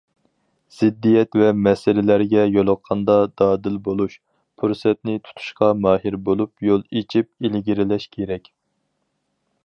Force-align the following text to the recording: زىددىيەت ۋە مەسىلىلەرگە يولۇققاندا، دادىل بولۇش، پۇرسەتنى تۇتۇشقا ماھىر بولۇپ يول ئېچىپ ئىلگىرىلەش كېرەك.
زىددىيەت 0.75 1.35
ۋە 1.39 1.49
مەسىلىلەرگە 1.65 2.45
يولۇققاندا، 2.53 3.17
دادىل 3.41 3.75
بولۇش، 3.87 4.15
پۇرسەتنى 4.61 5.17
تۇتۇشقا 5.27 5.69
ماھىر 5.83 6.17
بولۇپ 6.29 6.67
يول 6.69 6.85
ئېچىپ 7.01 7.47
ئىلگىرىلەش 7.49 8.09
كېرەك. 8.17 8.51